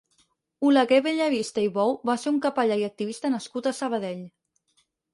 Oleguer 0.69 0.99
Bellavista 1.07 1.67
i 1.67 1.69
Bou 1.77 1.95
va 2.11 2.17
ser 2.23 2.33
un 2.33 2.41
capellà 2.49 2.81
i 2.83 2.89
activista 2.91 3.35
nascut 3.37 3.73
a 3.75 3.79
Sabadell. 3.85 4.29